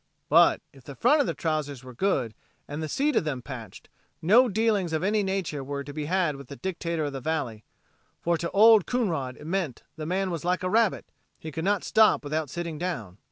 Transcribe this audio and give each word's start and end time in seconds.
But, 0.29 0.61
if 0.73 0.83
the 0.83 0.95
front 0.95 1.21
of 1.21 1.27
the 1.27 1.35
trousers 1.35 1.83
were 1.83 1.93
good 1.93 2.33
and 2.67 2.81
the 2.81 2.89
seat 2.89 3.15
of 3.15 3.23
them 3.23 3.43
patched, 3.43 3.87
no 4.19 4.49
dealings 4.49 4.93
of 4.93 5.03
any 5.03 5.21
nature 5.21 5.63
were 5.63 5.83
to 5.83 5.93
be 5.93 6.05
had 6.05 6.37
with 6.37 6.47
the 6.47 6.55
dictator 6.55 7.03
of 7.05 7.13
the 7.13 7.21
valley, 7.21 7.63
for 8.19 8.35
to 8.35 8.49
Old 8.49 8.87
Coonrod 8.87 9.37
it 9.37 9.45
meant 9.45 9.83
the 9.97 10.07
man 10.07 10.31
"was 10.31 10.43
like 10.43 10.63
a 10.63 10.69
rabbit; 10.71 11.05
he 11.37 11.51
could 11.51 11.65
not 11.65 11.83
stop 11.83 12.23
without 12.23 12.49
sitting 12.49 12.79
down." 12.79 13.19